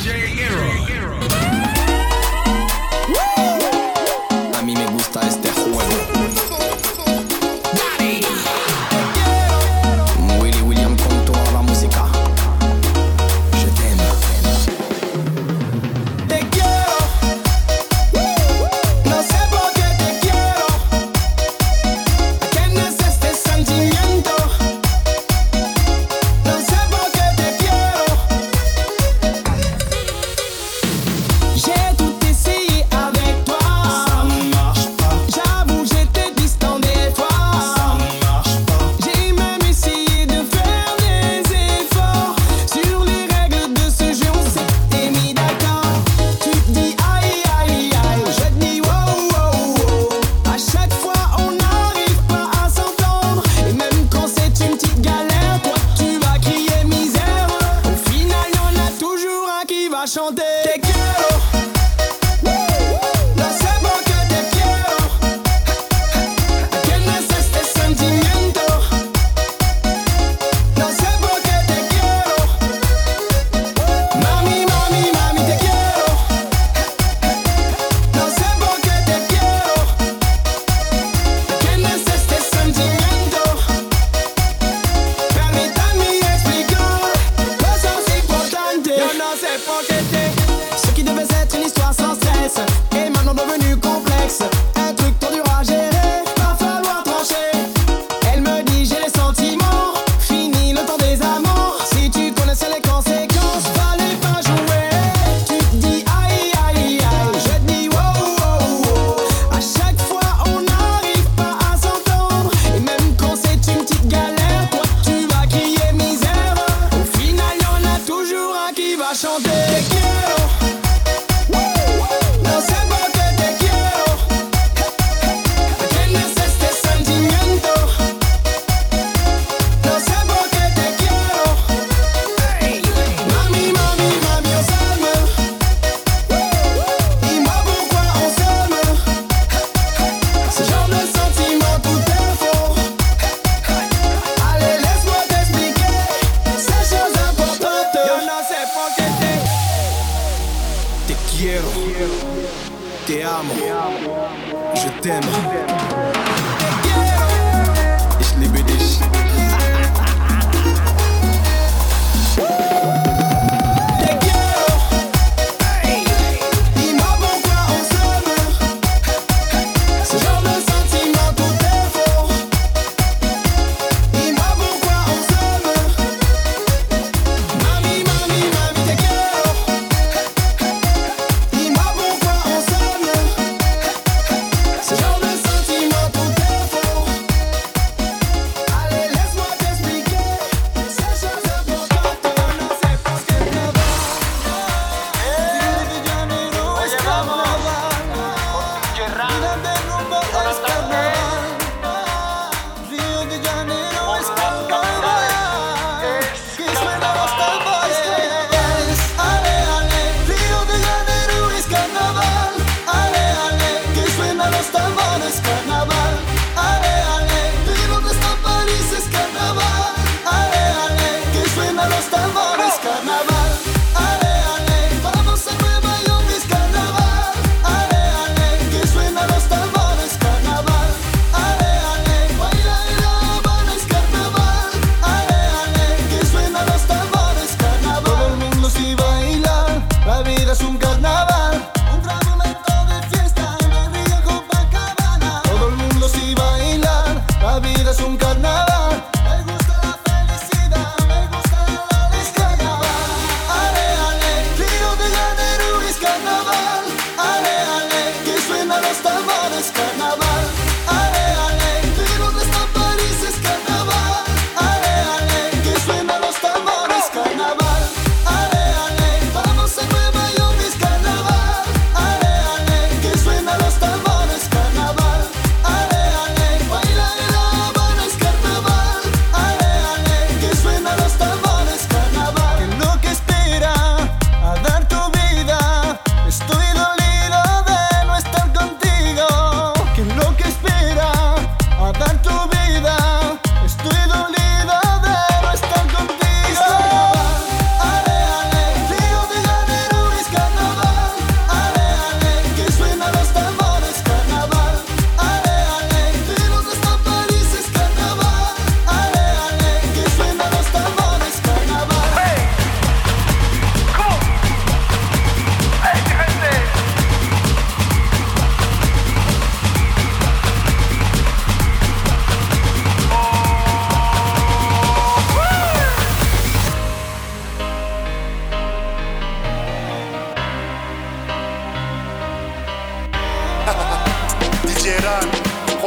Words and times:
Ce 0.00 0.08
genre 0.08 1.19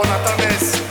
Natanense. 0.04 0.83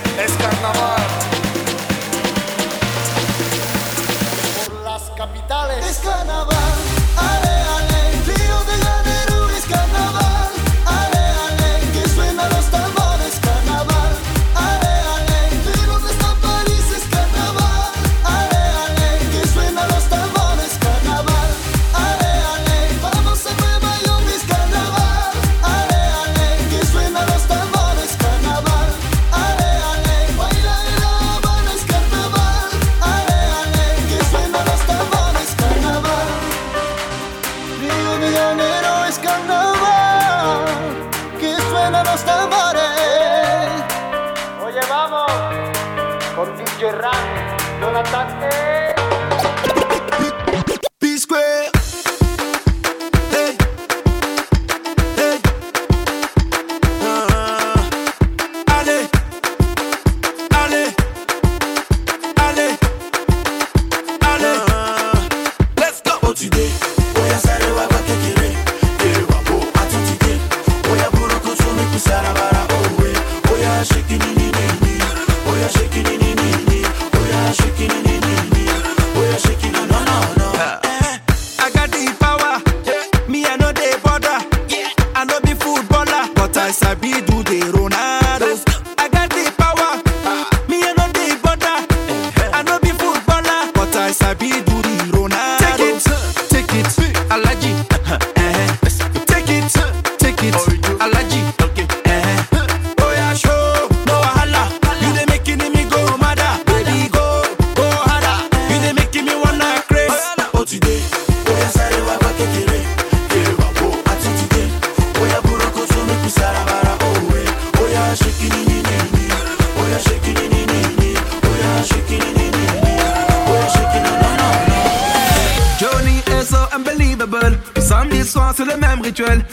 Samedi 127.81 128.25
soir, 128.25 128.55
c'est 128.57 128.65
le 128.65 128.77
même 128.77 129.01
rituel. 129.01 129.45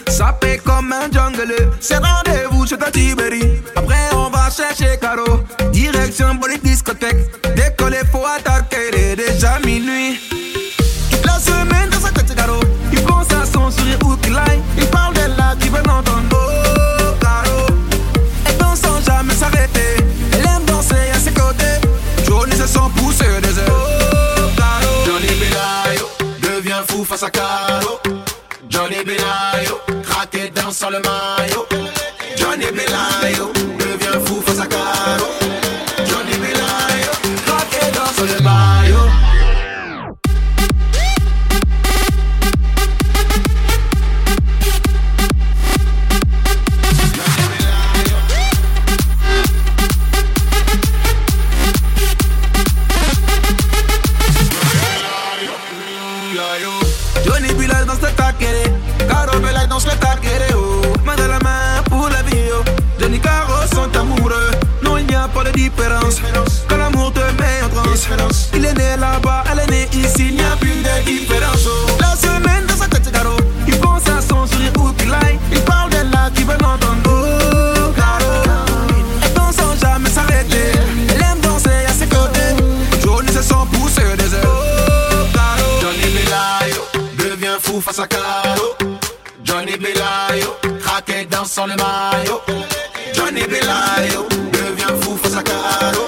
Comme 0.64 0.94
un 0.94 1.12
jungle. 1.12 1.54
C'est 1.80 1.98
rendez-vous 1.98 2.66
chez 2.66 2.78
Tibéri. 2.92 3.62
Après, 3.76 4.10
on 4.14 4.30
va 4.30 4.50
chercher 4.50 4.98
Caro. 5.00 5.42
Direction 5.72 6.38
pour 6.38 6.48
les 6.48 6.58
discothèques. 6.58 7.30
Décoller, 7.56 8.02
faut 8.12 8.26
attaquer. 8.26 9.16
Déjà 9.16 9.60
minuit. 9.66 10.29
sans 30.72 30.90
le 30.90 31.00
maillot. 31.00 31.66
Johnny 32.38 32.66
Bilayo. 32.72 33.59
sans 91.60 91.66
le 91.66 91.76
maillot. 91.76 92.42
Johnny 93.14 93.42
Belayo 93.42 94.28
devient 94.54 94.96
fou 95.02 95.18
face 95.18 95.36
à 95.36 95.44
Caro. 95.44 96.08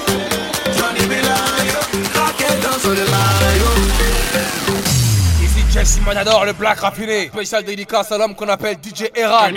Johnny 0.78 1.06
Belayo 1.08 1.80
raquette 2.16 2.62
dans 2.62 2.90
le 2.90 2.96
maillot. 2.96 3.76
Ici 5.44 5.66
Jesse 5.74 6.00
Manador, 6.06 6.46
le 6.46 6.54
black 6.54 6.80
raffiné. 6.80 7.28
Spécial 7.34 7.66
dédicace 7.66 8.14
à 8.14 8.18
l'homme 8.18 8.34
qu'on 8.34 8.48
appelle 8.48 8.78
DJ 8.78 9.10
Eran. 9.14 9.50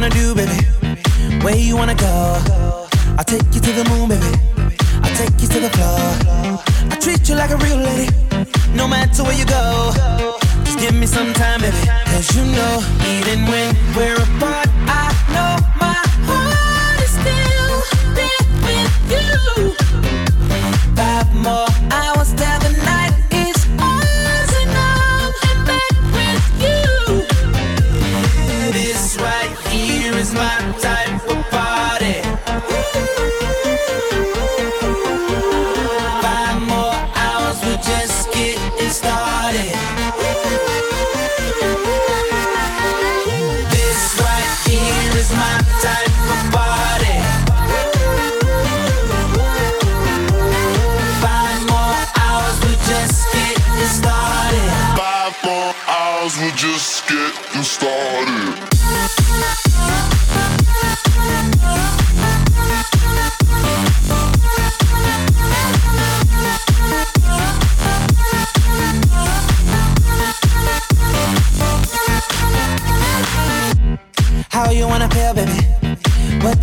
wanna 0.00 0.14
do, 0.14 0.34
baby? 0.34 0.56
Where 1.44 1.56
you 1.56 1.76
wanna 1.76 1.94
go? 1.94 2.42
I'll 3.18 3.24
take 3.24 3.44
you 3.52 3.60
to 3.60 3.72
the 3.72 3.84
moon, 3.90 4.08
baby. 4.08 4.32
I'll 5.02 5.14
take 5.14 5.36
you 5.42 5.48
to 5.48 5.60
the 5.60 5.70
floor. 5.76 6.00
I 6.90 6.96
treat 7.00 7.28
you 7.28 7.34
like 7.34 7.50
a 7.50 7.58
real 7.58 7.76
lady, 7.76 8.08
no 8.74 8.88
matter 8.88 9.22
where 9.22 9.36
you 9.36 9.44
go. 9.44 9.92
Just 10.64 10.78
give 10.78 10.94
me 10.94 11.06
some 11.06 11.34
time, 11.34 11.60
baby. 11.60 11.76
Cause 12.12 12.34
you 12.34 12.44
know, 12.56 12.80
even 13.14 13.44
when 13.44 13.76
we're 13.94 14.16
apart, 14.16 14.68
I 14.88 15.12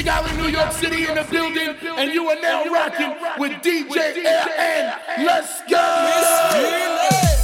Big 0.00 0.08
Ali, 0.08 0.32
New 0.32 0.48
York 0.48 0.72
City 0.72 1.06
in 1.06 1.14
the 1.14 1.24
building, 1.30 1.76
and 1.98 2.10
you 2.10 2.26
are 2.30 2.40
now 2.40 2.64
rocking 2.72 3.12
with 3.38 3.52
DJ 3.60 4.24
Air 4.24 4.96
Let's 5.18 5.60
go! 5.68 5.76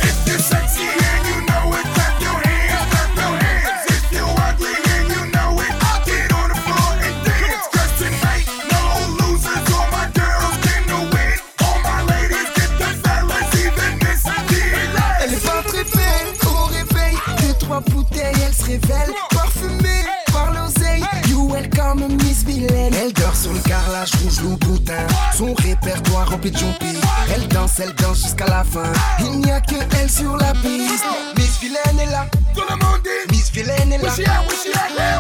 If 0.01 0.27
you're 0.27 0.39
sexy 0.39 0.89
and 0.89 1.23
you 1.29 1.39
know 1.45 1.77
it, 1.77 1.85
clap 1.93 2.19
your 2.19 2.39
hands, 2.49 2.87
clap 2.93 3.13
your 3.21 3.37
hands. 3.45 3.85
If 3.93 4.11
you're 4.11 4.35
ugly 4.49 4.73
and 4.73 5.07
you 5.15 5.23
know 5.37 5.61
it, 5.61 5.73
I'll 5.85 6.03
get 6.07 6.33
on 6.33 6.49
the 6.49 6.59
floor 6.65 6.93
and 7.07 7.17
dance. 7.29 7.67
'Cause 7.75 7.93
tonight, 8.01 8.47
no 8.73 8.81
losers, 9.21 9.67
all 9.77 9.89
my 9.93 10.07
girls 10.17 10.57
came 10.65 10.85
to 10.93 11.01
win. 11.13 11.37
All 11.61 11.79
my 11.85 12.01
ladies, 12.09 12.49
get 12.57 12.73
the 12.81 12.91
fellas, 13.05 13.53
even 13.65 13.93
Miss 14.01 14.23
D-Lay. 14.49 15.13
Elle 15.21 15.35
est 15.35 15.45
pas 15.45 15.63
très 15.69 15.85
belle, 15.99 16.29
au 16.49 16.65
réveil, 16.73 17.17
deux, 17.43 17.55
trois 17.61 17.81
bouteilles, 17.81 18.41
elle 18.47 18.55
se 18.55 18.65
révèle, 18.65 19.13
parfumée 19.31 20.05
par 20.33 20.49
l'oseille. 20.55 21.05
You 21.29 21.41
welcome 21.53 22.17
Miss 22.17 22.26
Vilaine. 22.47 22.95
Elle 22.95 23.13
dort 23.13 23.35
sur 23.35 23.53
le 23.53 23.59
carrelage 23.61 24.11
rouge 24.23 24.41
Louboutin, 24.43 25.07
son 25.37 25.53
répertoire 25.55 26.31
rempli 26.31 26.51
de 26.51 26.59
jumpies. 26.59 26.99
Elle 27.35 27.47
danse, 27.49 27.81
elle 27.81 27.95
danse 27.95 28.23
jusqu'à 28.23 28.47
la 28.47 28.65
fin. 28.65 28.93
Il 29.21 29.41
n'y 29.41 29.51
a 29.51 29.61
que 29.61 29.75
elle 30.01 30.11
sur 30.11 30.37
la 30.37 30.53
piste. 30.53 31.05
Miss 31.37 31.59
Vilaine 31.61 31.99
est 32.01 32.11
là, 32.11 32.27
Tout 32.55 32.63
le 32.69 32.77
monde 32.77 33.01
dit, 33.03 33.37
Miss 33.37 33.51
Vilaine 33.51 33.93
est 33.93 33.99
là, 33.99 34.11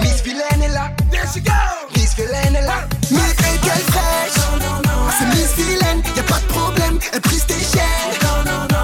Miss 0.02 0.22
Vilaine 0.22 0.62
est 0.62 0.72
là, 0.72 0.90
there 1.10 1.26
she 1.32 1.42
go. 1.42 1.52
Miss 1.94 2.14
Vilaine 2.14 2.56
est 2.56 2.66
là. 2.66 2.86
Mais 3.10 3.18
elle 3.38 3.60
qu'elle 3.60 3.84
fraîche, 3.92 4.40
c'est 5.18 5.26
Miss 5.26 5.54
Vilaine, 5.56 6.02
y 6.16 6.20
a 6.20 6.22
pas 6.22 6.40
de 6.40 6.46
problème, 6.46 6.98
elle 7.12 7.20
brise 7.20 7.44
tes 7.46 7.54
chaînes. 7.54 8.16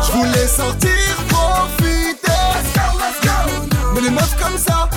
Je 0.07 0.13
voulais 0.13 0.47
sortir, 0.47 0.91
profiter. 1.29 2.17
Let's 2.55 2.73
go, 2.75 2.99
let's 2.99 3.21
go. 3.23 3.91
Mais 3.95 4.01
les 4.01 4.11
meufs 4.11 4.37
comme 4.43 4.59
ça, 4.59 4.89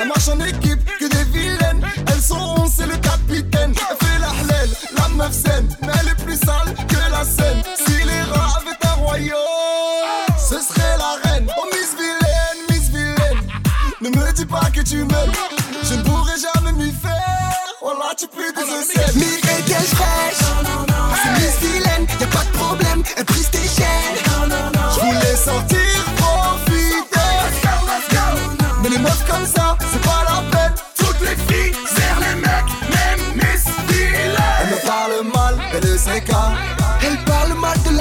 Elle 0.00 0.08
marche 0.08 0.28
en 0.28 0.40
équipe, 0.40 0.80
que 0.98 1.06
des 1.06 1.24
vilaines. 1.32 1.84
Elles 2.08 2.22
sont 2.22 2.40
onze, 2.58 2.72
c'est 2.76 2.86
le 2.86 2.96
capitaine. 2.96 3.74
Elle 3.90 4.06
fait 4.06 4.18
la 4.18 4.32
hlèle, 4.44 4.70
la 4.96 5.08
meuf 5.08 5.32
saine. 5.32 5.68
Mais 5.82 5.92
elle 6.00 6.08
est 6.08 6.24
plus 6.24 6.36
sale 6.36 6.74
que 6.88 7.10
la 7.10 7.24
scène. 7.24 7.62
Si 7.86 8.04
les 8.04 8.22
rats 8.32 8.58
avaient 8.58 8.88
un 8.88 8.94
royaume, 9.04 9.38
ce 10.38 10.56
serait 10.60 10.96
la 10.98 11.30
reine. 11.30 11.46
Oh 11.56 11.66
Miss 11.72 11.94
Vilaine, 11.94 12.60
Miss 12.70 12.88
Vilaine. 12.88 13.46
Ne 14.00 14.08
me 14.08 14.32
dis 14.32 14.46
pas 14.46 14.70
que 14.74 14.80
tu 14.80 14.96
m'aimes. 14.96 15.53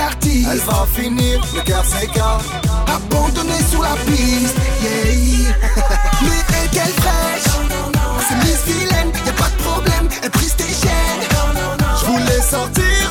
Elle 0.06 0.60
va 0.60 0.86
finir, 0.94 1.42
le 1.56 1.62
cœur 1.62 1.84
s'écarte. 1.86 2.46
Abandonnée 2.88 3.64
sur 3.70 3.82
la 3.82 3.96
piste, 4.06 4.58
yeah. 4.82 5.54
Mais 6.22 6.44
elle 6.62 6.70
qu'elle 6.70 6.94
fraîche. 7.02 7.54
C'est 8.28 8.36
Miss 8.36 8.64
Vilaine, 8.66 9.12
y 9.26 9.30
a 9.30 9.34
pas 9.34 9.50
de 9.50 9.64
problème. 9.64 10.10
Elle 10.22 10.30
brise 10.32 10.56
tes 10.56 10.66
chaînes. 10.66 11.24
Je 12.00 12.06
voulais 12.06 12.42
sortir, 12.42 13.03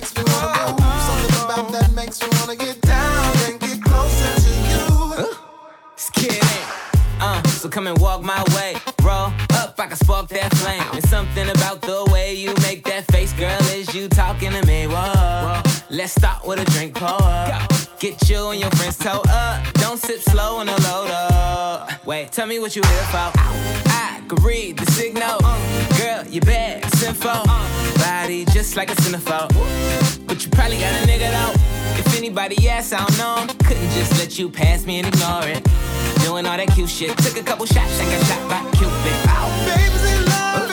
makes 0.00 0.16
me 0.16 0.22
wanna 0.32 0.54
go. 0.56 0.76
Something 1.08 1.44
about 1.44 1.72
that 1.72 1.92
makes 1.94 2.22
me 2.22 2.28
wanna 2.38 2.56
get 2.56 2.80
down 2.80 3.36
and 3.46 3.60
get 3.60 3.82
closer 3.82 4.32
to 4.44 4.52
you. 4.70 4.84
Uh, 5.18 5.34
uh, 7.20 7.42
so 7.48 7.68
come 7.68 7.86
and 7.86 7.98
walk 7.98 8.22
my 8.22 8.42
way. 8.56 8.76
Roll 9.02 9.30
up, 9.52 9.78
I 9.78 9.86
can 9.88 9.96
spark 9.96 10.28
that 10.28 10.54
flame. 10.56 10.82
And 10.94 11.04
something 11.04 11.50
about 11.50 11.82
the 11.82 12.08
way 12.10 12.32
you 12.32 12.54
make 12.62 12.84
that 12.84 13.04
face, 13.12 13.34
girl, 13.34 13.60
is 13.74 13.94
you 13.94 14.08
talking 14.08 14.52
to 14.52 14.66
me. 14.66 14.86
Whoa, 14.86 15.60
let's 15.90 16.12
start 16.12 16.46
with 16.46 16.60
a 16.60 16.64
drink, 16.72 16.94
pour 16.94 17.22
up. 17.22 17.70
Get 17.98 18.30
you 18.30 18.50
and 18.50 18.60
your 18.60 18.70
friends 18.70 18.96
toe 18.96 19.22
up. 19.28 19.72
Don't 19.74 19.98
sip 19.98 20.20
slow 20.20 20.56
on 20.56 20.66
the 20.66 20.80
load 20.88 21.10
up. 21.10 22.06
Wait, 22.06 22.32
tell 22.32 22.46
me 22.46 22.58
what 22.58 22.74
you 22.74 22.82
here 22.82 23.06
for. 23.12 23.30
I 23.36 24.22
could 24.28 24.42
read 24.42 24.78
the 24.78 24.90
signal. 24.92 25.36
Uh, 25.44 25.98
girl, 25.98 26.26
you 26.26 26.40
bad 26.40 26.89
body 28.30 28.44
just 28.52 28.76
like 28.76 28.90
a 28.90 28.94
cinephile. 28.94 29.48
But 30.26 30.44
you 30.44 30.50
probably 30.50 30.78
got 30.78 30.92
a 31.02 31.06
nigga 31.06 31.30
though. 31.30 31.52
If 31.98 32.16
anybody 32.16 32.68
asks, 32.68 32.92
I 32.92 33.04
don't 33.04 33.18
know. 33.18 33.54
Couldn't 33.64 33.90
just 33.90 34.12
let 34.18 34.38
you 34.38 34.48
pass 34.48 34.86
me 34.86 34.98
and 35.00 35.08
ignore 35.08 35.46
it. 35.46 35.64
Doing 36.24 36.46
all 36.46 36.56
that 36.56 36.70
cute 36.74 36.88
shit. 36.88 37.16
Took 37.18 37.36
a 37.38 37.42
couple 37.42 37.66
shots, 37.66 38.00
I 38.00 38.04
got 38.04 38.26
shot 38.26 38.48
by 38.48 38.70
Cupid. 38.78 39.16
Our 39.28 39.50
baby's 39.66 40.04
in 40.12 40.24
love. 40.26 40.69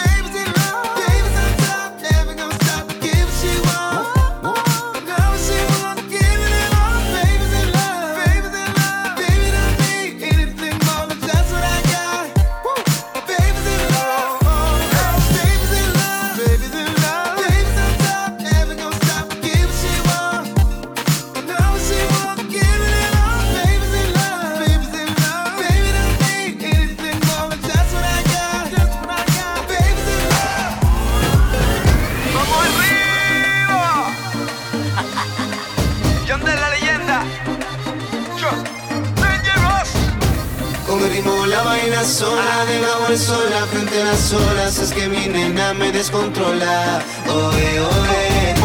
las 42.08 42.68
de 42.68 42.74
debajo 42.74 43.08
el 43.10 43.20
sola, 43.20 43.68
frente 43.70 44.02
a 44.02 44.06
las 44.06 44.32
olas, 44.32 44.80
es 44.80 44.94
que 44.94 45.10
mi 45.10 45.28
nena 45.28 45.74
me 45.74 45.92
descontrola. 45.92 47.04
Oe, 47.28 47.80
oe, 47.82 48.56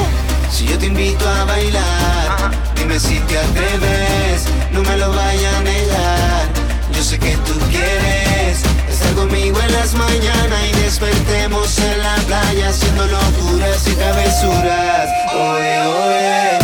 si 0.48 0.64
yo 0.66 0.78
te 0.78 0.86
invito 0.86 1.28
a 1.28 1.44
bailar, 1.44 2.52
dime 2.76 3.00
si 3.00 3.18
te 3.18 3.36
atreves, 3.38 4.44
no 4.70 4.82
me 4.82 4.96
lo 4.96 5.12
vayas 5.12 5.54
a 5.54 5.60
negar. 5.62 6.46
Yo 6.94 7.02
sé 7.02 7.18
que 7.18 7.36
tú 7.38 7.54
quieres 7.68 8.62
estar 8.88 9.12
conmigo 9.14 9.58
en 9.60 9.72
las 9.72 9.94
mañanas 9.94 10.60
y 10.70 10.80
despertemos 10.80 11.78
en 11.80 11.98
la 11.98 12.14
playa 12.28 12.68
haciendo 12.68 13.06
locuras 13.08 13.88
y 13.88 13.94
travesuras. 13.94 15.08
Oe, 15.34 15.86
oe, 15.88 16.58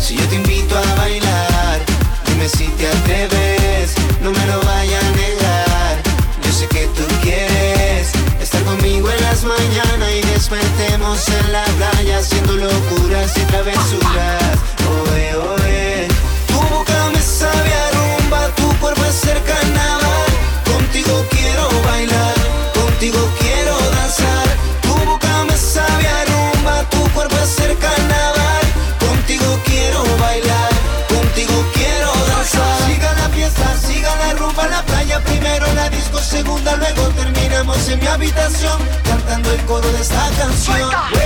si 0.00 0.16
yo 0.16 0.24
te 0.28 0.36
invito 0.36 0.78
a 0.78 0.94
bailar, 0.94 1.80
dime 2.26 2.48
si 2.48 2.68
te 2.78 2.86
atreves, 2.86 3.94
no 4.22 4.30
me 4.30 4.46
lo 4.46 4.60
vayas 4.60 5.02
a 5.02 5.10
negar. 5.16 5.41
con 39.80 39.96
esta 39.96 40.30
canción. 40.36 41.21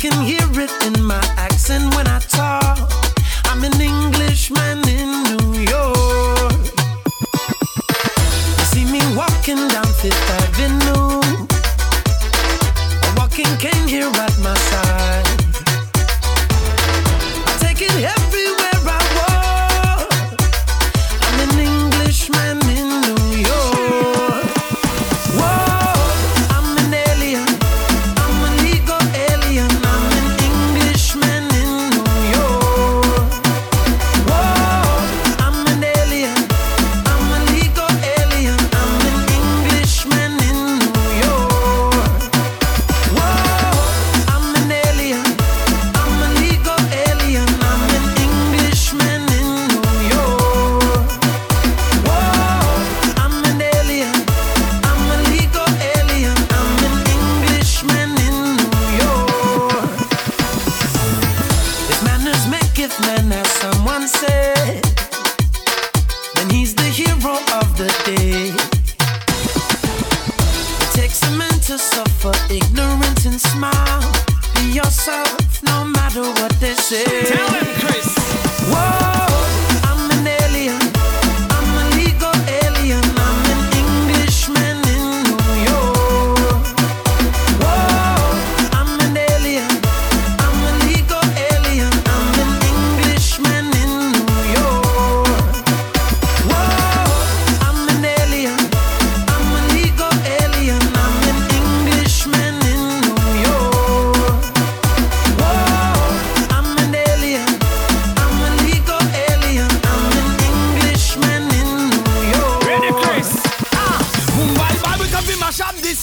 can 0.00 0.24
hear 0.24 0.48
it 0.58 0.72
in 0.86 1.04
my 1.04 1.20
accent 1.36 1.94
when 1.94 2.06
I 2.06 2.20
talk. 2.20 2.90
I'm 3.44 3.62
an 3.64 3.78
Englishman 3.78 4.78
in 4.88 5.08
New 5.28 5.60
York. 5.60 6.52
You 8.56 8.64
see 8.72 8.86
me 8.86 9.00
walking 9.14 9.68
down 9.68 9.84
Fifth 10.00 10.30
Avenue 10.40 10.79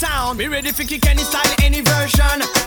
sound. 0.07 0.37
Be 0.37 0.47
ready 0.47 0.71
for 0.71 0.83
kick 0.83 1.05
any 1.07 1.23
style, 1.23 1.55
any 1.63 1.81
version. 1.81 2.66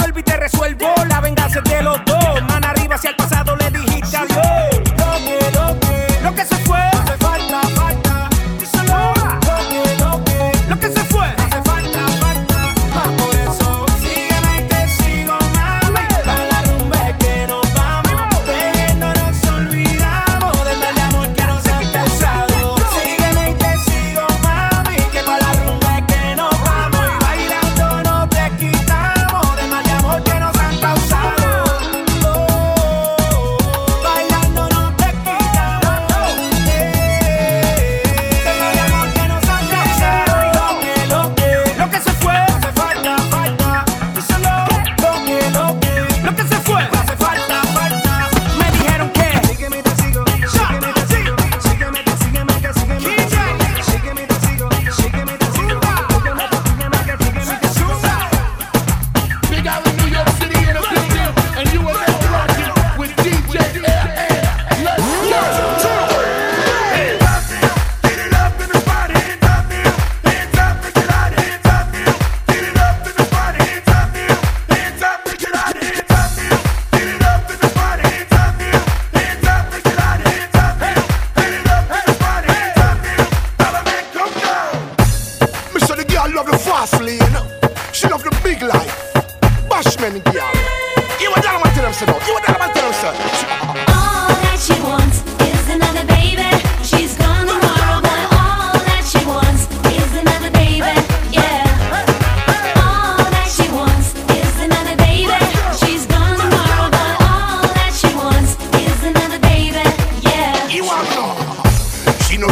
resuelvo 0.00 0.22
te 0.22 0.36
resuelvo. 0.36 0.92
La 1.08 1.20
venganza 1.20 1.39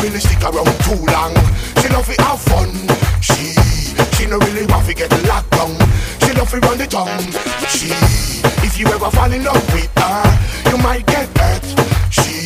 really 0.08 0.20
stick 0.20 0.42
around 0.42 0.72
too 0.88 1.00
long. 1.12 1.34
She 1.80 1.88
love 1.88 2.08
it 2.08 2.20
have 2.20 2.40
fun. 2.40 2.72
She 3.20 3.52
she 4.16 4.26
no 4.26 4.38
really 4.38 4.64
want 4.66 4.86
to 4.86 4.94
get 4.94 5.10
locked 5.28 5.50
down. 5.50 5.76
She 6.24 6.32
love 6.32 6.52
it 6.54 6.64
run 6.64 6.78
the 6.78 6.86
tongue. 6.86 7.20
She 7.68 7.92
if 8.66 8.78
you 8.78 8.86
ever 8.88 9.10
fall 9.10 9.30
in 9.30 9.44
love 9.44 9.64
with 9.72 9.90
her, 9.98 10.70
you 10.70 10.78
might 10.78 11.06
get 11.06 11.28
hurt. 11.36 11.64
She 12.10 12.44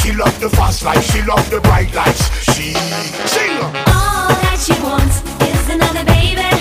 she 0.00 0.12
love 0.12 0.38
the 0.40 0.48
fast 0.50 0.84
life. 0.84 1.04
She 1.12 1.22
love 1.22 1.44
the 1.50 1.60
bright 1.60 1.92
lights. 1.94 2.24
She 2.52 2.72
sing. 3.28 3.58
All 3.92 4.32
that 4.44 4.58
she 4.64 4.74
wants 4.82 5.20
is 5.42 5.68
another 5.68 6.04
baby. 6.04 6.53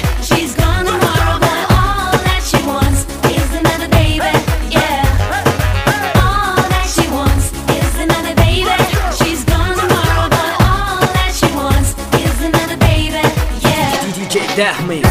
Death 14.55 14.87
me. 14.87 15.01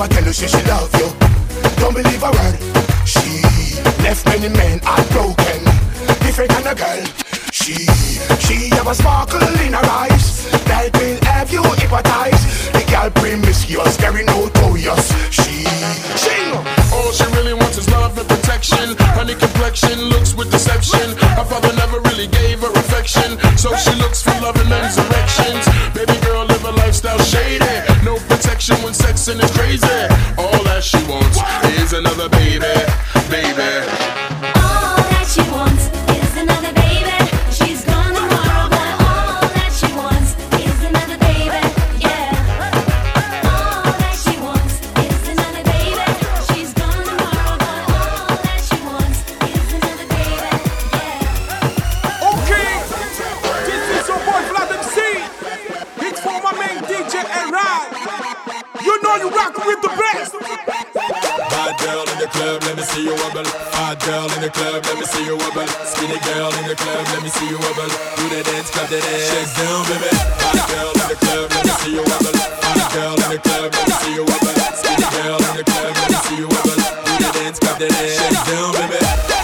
I 0.00 0.08
tell 0.08 0.24
her 0.24 0.32
she 0.32 0.48
should 0.48 0.66
love 0.66 0.90
you. 0.94 1.12
Don't 1.76 1.92
believe 1.92 2.22
a 2.22 2.30
word. 2.30 2.56
She 3.06 3.42
left 4.02 4.24
many 4.24 4.48
men 4.48 4.80
heartbroken. 4.82 5.62
Different 6.24 6.50
kind 6.52 6.66
of 6.68 6.78
girl. 6.78 7.04
She 7.52 7.74
she 8.46 8.70
have 8.70 8.86
a 8.86 8.94
sparkle 8.94 9.42
in 9.60 9.74
her 9.74 9.84
eye. 9.84 10.09
do 68.20 68.28
the 68.28 68.42
dance, 68.42 68.70
clap 68.70 68.88
the 68.88 69.00
dance. 69.00 69.32
Shake 69.32 69.48
down, 69.56 69.80
baby. 69.88 70.10
Hot 70.44 70.60
girl 70.68 70.92
in 70.92 71.06
the 71.08 71.16
club, 71.16 71.48
let 71.56 71.64
me 71.64 71.72
see 71.80 71.92
you 71.96 72.04
wobble. 72.04 72.36
Hot 72.36 72.92
girl 72.92 73.16
in 73.16 73.28
the 73.32 73.38
club, 73.40 73.72
let 73.72 73.86
me 73.88 73.94
see 74.00 74.14
you 74.14 74.24
wobble. 74.28 74.56
Hot 74.60 75.06
girl 75.16 75.40
in 75.40 75.54
the 75.56 75.64
club, 75.64 75.92
let 75.96 76.10
me 76.12 76.18
see 76.28 76.36
you 76.36 76.48
wobble. 76.52 76.76
Do 77.08 77.14
the 77.16 77.30
dance, 77.32 77.58
clap 77.58 77.78
the 77.78 77.88
dance. 77.88 78.20
Shake 78.20 78.40
down, 78.44 78.72
baby. 78.76 79.39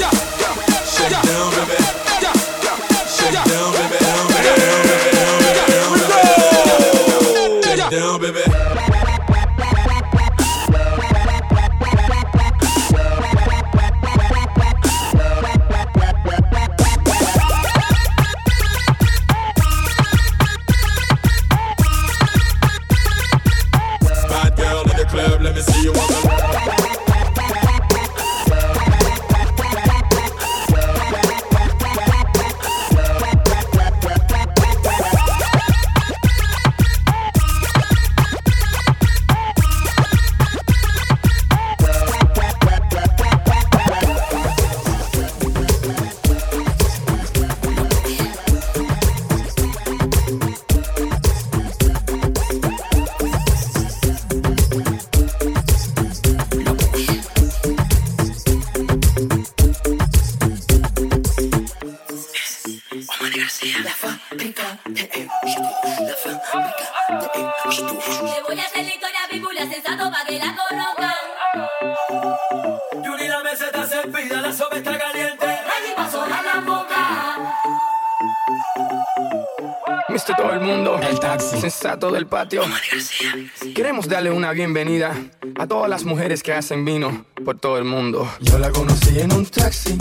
bienvenida 84.53 85.15
a 85.59 85.67
todas 85.67 85.91
las 85.91 86.05
mujeres 86.05 86.43
que 86.43 86.53
hacen 86.53 86.85
vino 86.85 87.27
por 87.45 87.59
todo 87.59 87.79
el 87.79 87.85
mundo. 87.85 88.29
Yo 88.41 88.59
la 88.59 88.71
conocí 88.71 89.19
en 89.19 89.33
un 89.33 89.47
taxi 89.47 89.97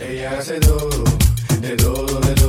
Ella 0.00 0.38
hace 0.38 0.60
todo, 0.60 1.04
de 1.60 1.76
todo, 1.76 2.20
de 2.20 2.34
todo. 2.34 2.41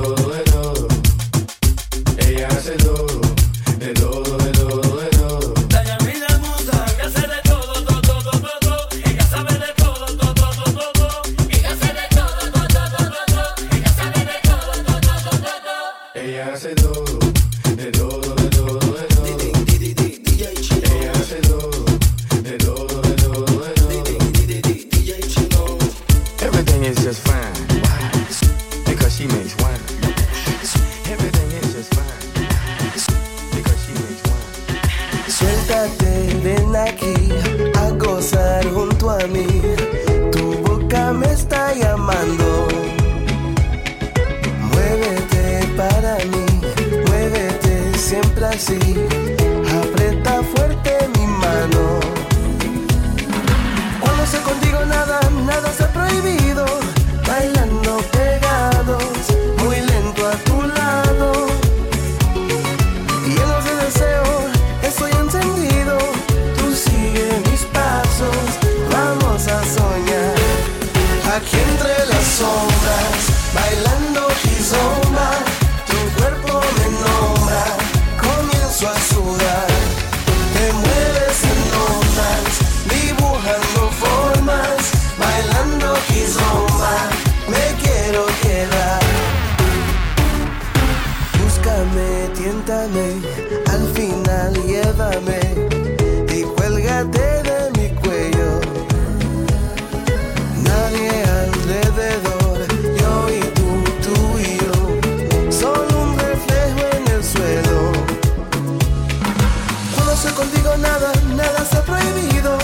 contigo 110.32 110.76
nada, 110.78 111.12
nada 111.36 111.64
está 111.64 111.82
prohibido. 111.82 112.58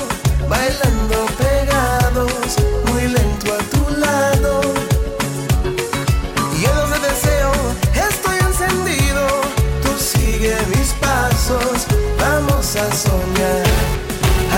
Bailando 0.48 1.26
pegados, 1.38 2.56
muy 2.88 3.04
lento 3.08 3.54
a 3.54 3.58
tu 3.74 3.96
lado. 3.98 4.62
Lleno 6.58 6.88
de 6.88 7.00
deseo, 7.08 7.52
estoy 8.10 8.38
encendido. 8.40 9.28
Tú 9.84 9.92
sigue 9.98 10.56
mis 10.74 10.90
pasos, 11.02 11.86
vamos 12.18 12.76
a 12.76 12.88
soñar. 12.96 13.68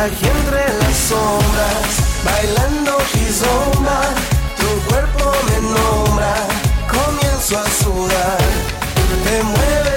Aquí 0.03 0.27
entre 0.27 0.63
las 0.79 0.97
sombras, 1.09 1.89
bailando 2.23 2.97
kizomba, 3.11 4.01
tu 4.57 4.89
cuerpo 4.89 5.33
me 5.47 5.57
nombra. 5.75 6.33
Comienzo 6.87 7.57
a 7.57 7.65
sudar, 7.83 8.37
te 9.23 9.43
mueve 9.43 9.90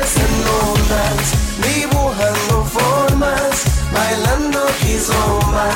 asoma, 5.04 5.68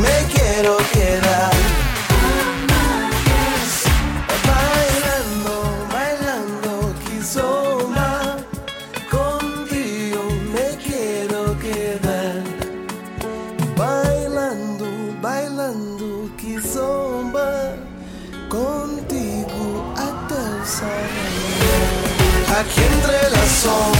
me 0.00 0.16
quero 0.34 0.76
quedar. 0.92 1.52
Bailando, 4.48 5.54
bailando, 5.92 6.94
Kizomba, 7.04 8.36
contigo 9.10 10.22
me 10.52 10.76
quero 10.78 11.56
quedar. 11.58 12.42
Bailando, 13.76 14.86
bailando, 15.20 16.30
Kizomba, 16.36 17.76
contigo 18.48 19.92
até 19.96 20.34
o 20.34 20.66
sol. 20.66 20.88
Aqui 22.58 22.80
entre 22.80 23.30
las 23.30 23.48
sombras. 23.48 23.91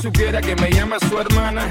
supiera 0.00 0.40
que 0.40 0.56
me 0.56 0.70
llama 0.70 0.96
su 1.08 1.18
hermana, 1.18 1.70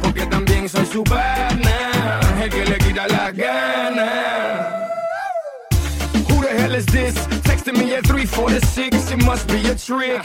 porque 0.00 0.24
también 0.26 0.68
soy 0.68 0.86
su 0.86 1.02
pana, 1.02 2.20
el 2.40 2.50
que 2.50 2.64
le 2.64 2.78
quita 2.78 3.06
las 3.08 3.34
ganas. 3.34 4.82
Who 6.28 6.40
the 6.42 6.50
hell 6.50 6.74
is 6.74 6.86
this? 6.86 7.14
Texting 7.42 7.78
me 7.78 7.94
at 7.94 8.06
346, 8.06 9.10
it 9.10 9.24
must 9.24 9.48
be 9.48 9.58
a 9.68 9.74
trick. 9.74 10.22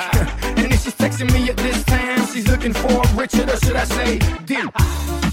And 0.58 0.72
if 0.72 0.84
she's 0.84 0.96
texting 0.96 1.32
me 1.34 1.50
at 1.50 1.58
this 1.58 1.84
time, 1.86 2.26
she's 2.32 2.48
looking 2.48 2.74
for 2.74 3.02
Richard, 3.16 3.50
or 3.50 3.58
should 3.58 3.76
I 3.76 3.86
say, 3.86 4.20
Dick? 4.46 4.66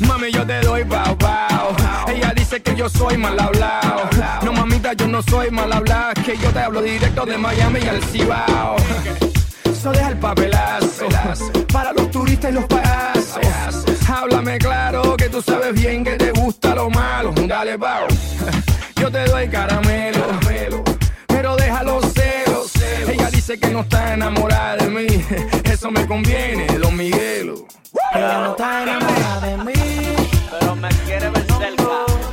Mami, 0.01 0.32
yo 0.32 0.45
te 0.45 0.61
doy 0.62 0.85
bow 0.85 1.14
bow. 1.16 1.76
Ella 2.09 2.32
dice 2.35 2.62
que 2.62 2.74
yo 2.74 2.89
soy 2.89 3.16
mal 3.16 3.39
hablado. 3.39 4.09
No, 4.43 4.53
mamita, 4.53 4.95
yo 4.95 5.07
no 5.07 5.22
soy 5.22 5.51
mal 5.51 5.72
hablado. 5.72 6.14
Que 6.24 6.37
yo 6.37 6.51
te 6.51 6.61
hablo 6.61 6.82
directo 6.82 7.26
de 7.26 7.37
Miami 7.37 7.80
al 7.89 8.03
Cibao 8.05 8.76
eso 9.85 9.93
deja 9.93 10.09
el 10.09 10.16
papelazo. 10.16 11.09
Para 11.70 11.93
los 11.93 12.11
turistas 12.11 12.51
y 12.51 12.55
los 12.55 12.64
payasos. 12.64 13.39
Háblame 14.09 14.57
claro 14.57 15.14
que 15.14 15.28
tú 15.28 15.43
sabes 15.43 15.74
bien 15.74 16.03
que 16.03 16.12
te 16.12 16.32
gusta 16.32 16.74
lo 16.74 16.89
malo. 16.89 17.35
Dale, 17.47 17.78
pao. 17.78 18.07
Yo 18.97 19.11
te 19.11 19.26
doy 19.26 19.47
caramelo. 19.49 20.26
Pero 21.26 21.55
déjalo 21.57 22.01
celos. 22.01 22.72
Ella 23.07 23.28
dice 23.30 23.59
que 23.59 23.68
no 23.68 23.80
está 23.80 24.14
enamorada 24.14 24.76
de 24.76 24.89
mí. 24.89 25.07
Eso 25.64 25.91
me 25.91 26.07
conviene, 26.07 26.66
Don 26.78 26.97
Miguelos. 26.97 27.64
Ella 28.14 28.39
no 28.39 28.51
está 28.53 28.85
enamorada 28.85 29.41
de 29.41 29.57
mí. 29.64 29.72
Pero 30.51 30.76
me 30.76 30.89
quiere 31.05 31.28
ver 31.28 31.47
cerca. 31.59 32.24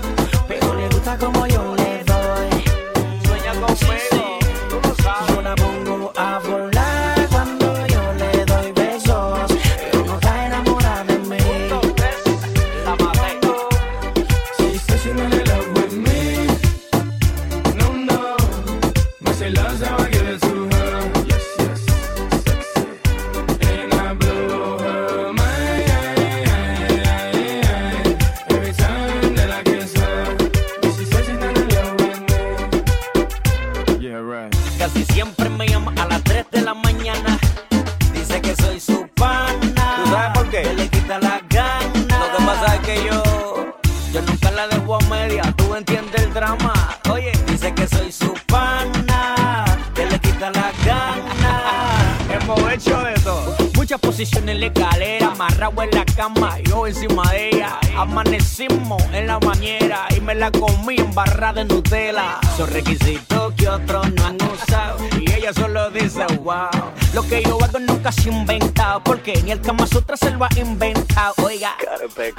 posición 54.21 54.49
en 54.49 54.59
la 54.59 54.67
escalera, 54.67 55.31
amarrado 55.31 55.81
en 55.81 55.89
la 55.91 56.05
cama, 56.05 56.59
yo 56.65 56.85
encima 56.85 57.23
de 57.31 57.49
ella. 57.49 57.79
Amanecimos 57.97 59.01
en 59.13 59.25
la 59.25 59.39
bañera 59.39 60.07
y 60.15 60.21
me 60.21 60.35
la 60.35 60.51
comí 60.51 60.97
en 60.97 61.11
barra 61.15 61.51
de 61.53 61.65
Nutella. 61.65 62.39
Son 62.55 62.69
requisitos 62.69 63.51
que 63.55 63.67
otros 63.67 64.13
no 64.13 64.25
han 64.27 64.37
usado 64.43 64.99
y 65.19 65.31
ella 65.31 65.51
solo 65.53 65.89
dice 65.89 66.23
wow. 66.43 66.69
Lo 67.15 67.23
que 67.23 67.41
yo 67.41 67.57
hago 67.63 67.79
nunca 67.79 68.11
se 68.11 68.29
ha 68.29 68.99
porque 69.03 69.41
ni 69.43 69.51
el 69.51 69.61
Kama 69.61 69.87
Sutra 69.87 70.15
se 70.15 70.29
lo 70.29 70.45
ha 70.45 70.49
inventado. 70.55 71.33
Oiga, 71.43 71.75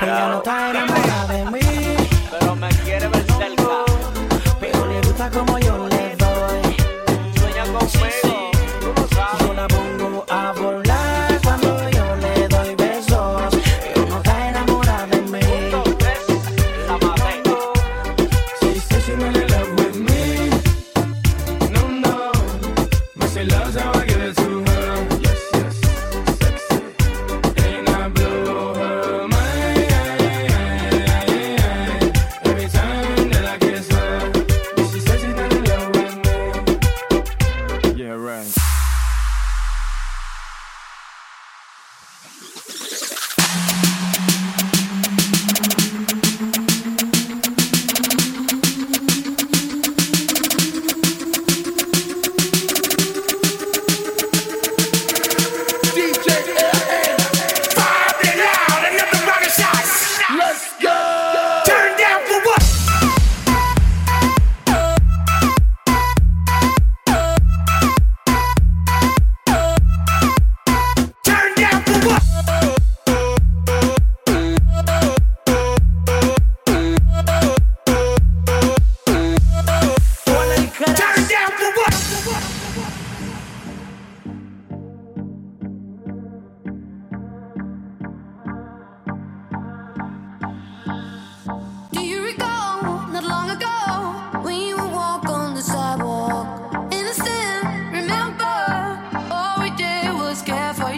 ella 0.01 0.29
no 0.29 0.37
está 0.37 0.71
enamorada 0.71 1.27
de 1.33 1.45
mí, 1.51 1.61
pero 2.31 2.55
me 2.55 2.69
quiere 2.85 3.09
ver 3.09 3.22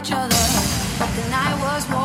each 0.05 0.13
other, 0.13 0.37
but 0.99 1.09
the 1.17 1.31
night 1.31 1.57
was 1.63 1.89
warm. 1.91 2.04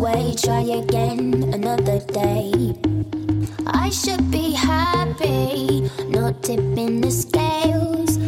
away, 0.00 0.34
try 0.34 0.62
again 0.62 1.52
another 1.52 2.00
day. 2.00 2.74
I 3.66 3.90
should 3.90 4.30
be 4.30 4.52
happy, 4.52 5.90
not 6.08 6.42
tipping 6.42 7.02
the 7.02 7.10
scales. 7.10 8.18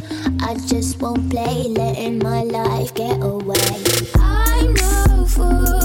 I 0.42 0.54
just 0.66 1.00
won't 1.00 1.30
play, 1.30 1.68
letting 1.68 2.18
my 2.18 2.42
life 2.42 2.92
get 2.94 3.22
away. 3.22 3.84
I'm 4.16 4.74
no 4.74 5.24
fool. 5.26 5.81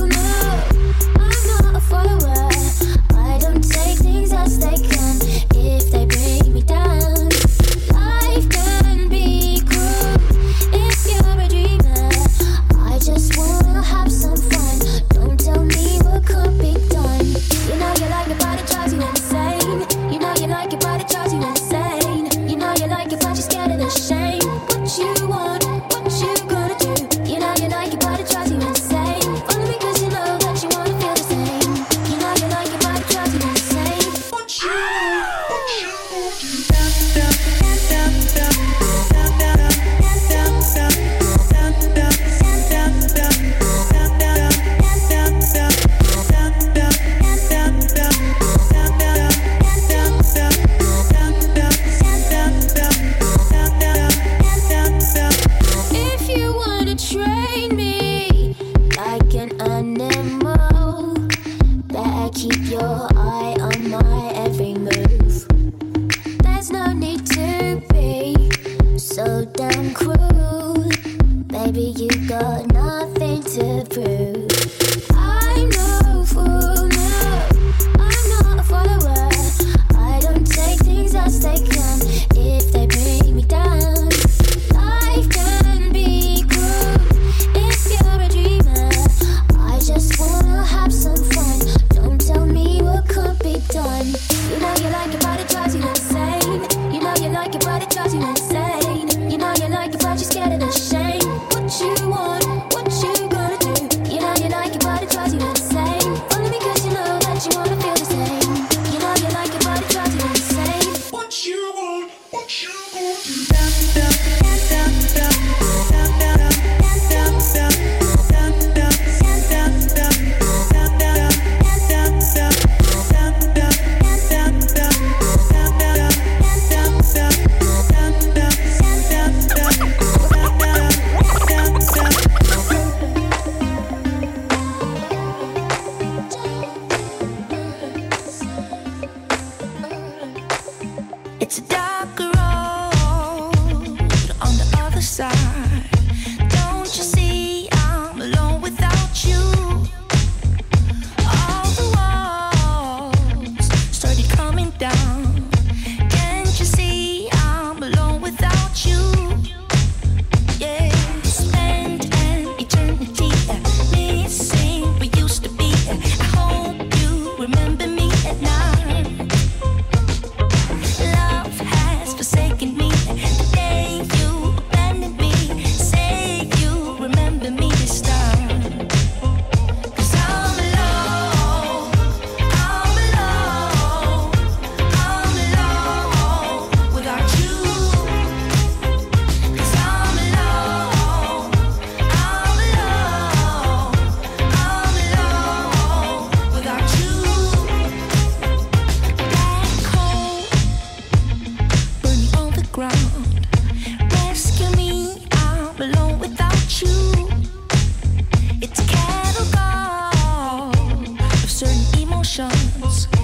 Certain 211.57 212.03
emotions. 212.03 213.16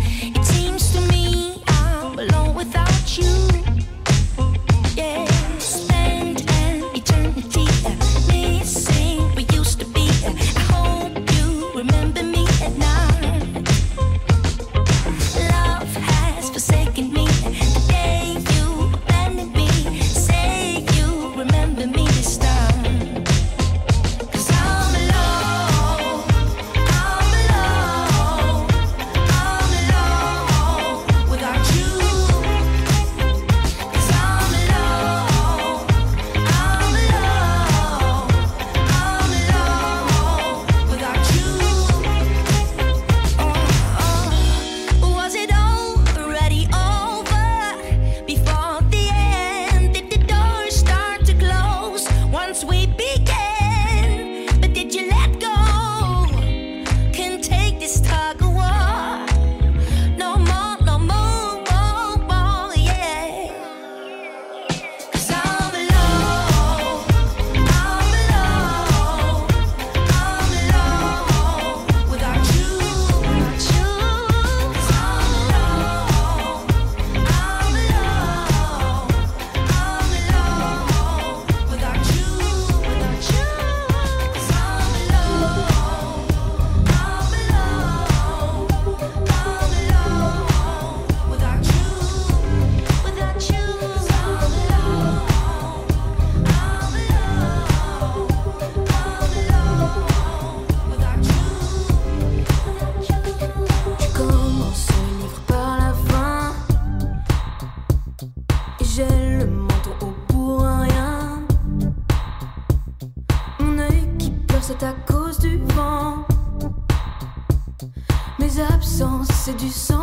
C'est 119.46 119.58
du 119.58 119.68
sentiment 119.68 120.03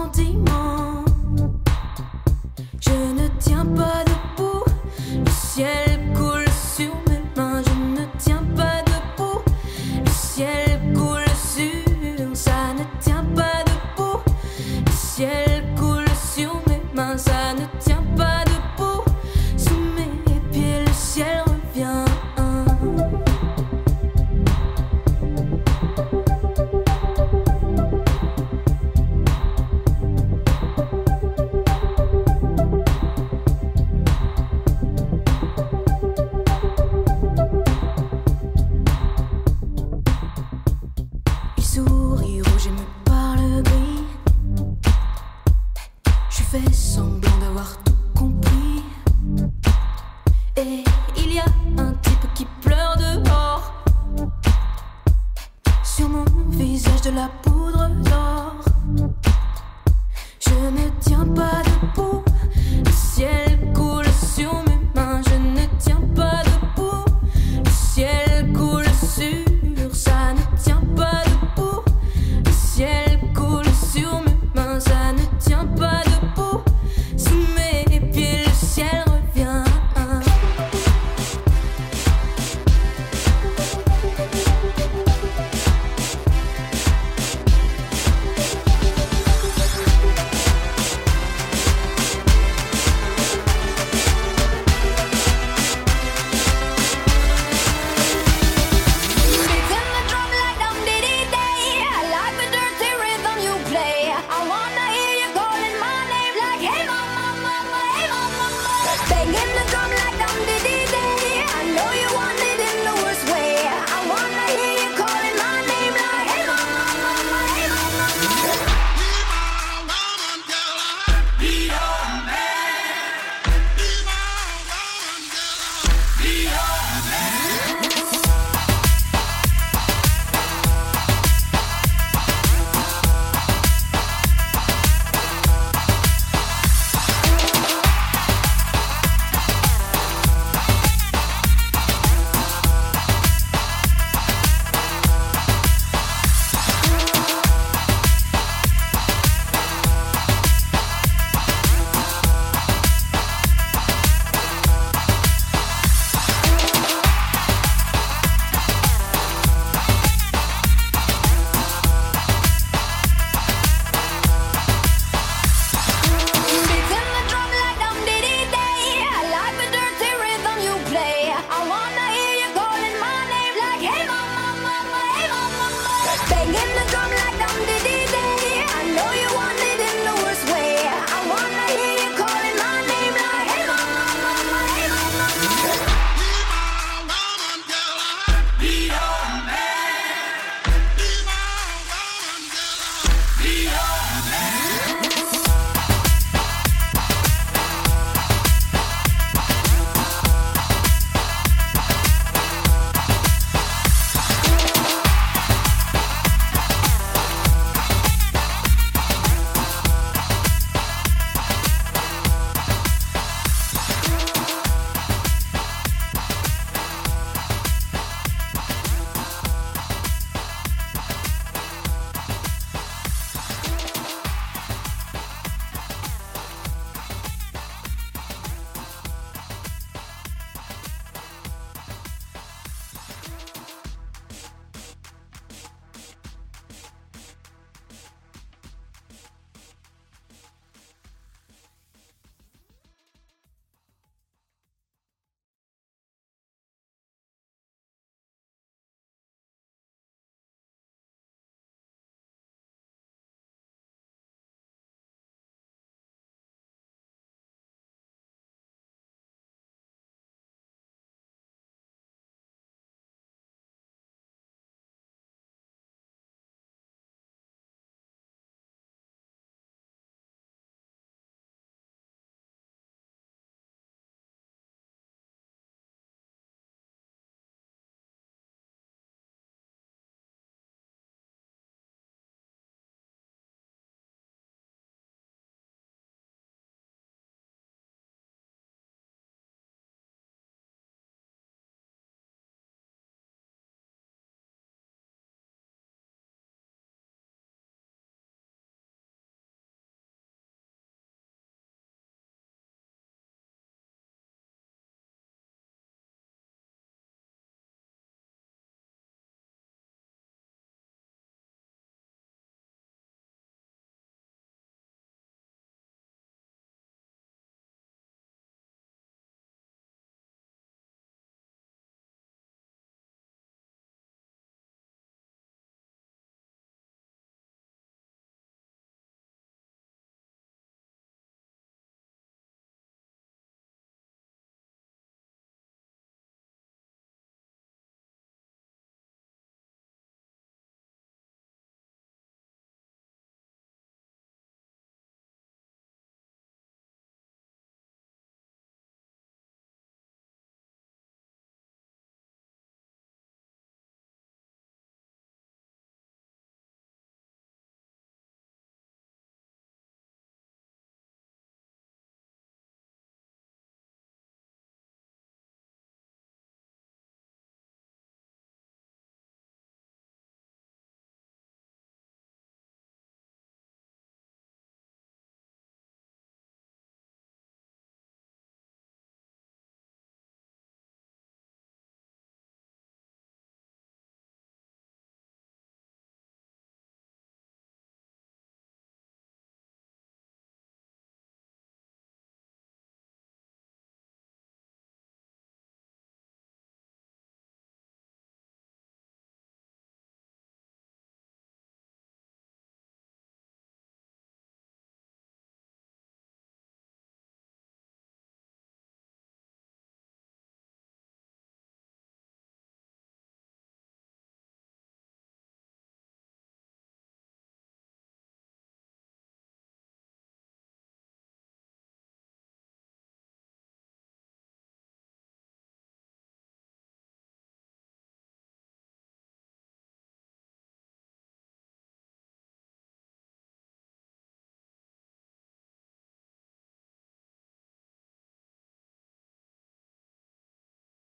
I 104.33 104.49
wanna 104.49 104.80